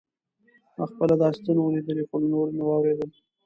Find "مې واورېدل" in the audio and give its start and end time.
2.55-3.09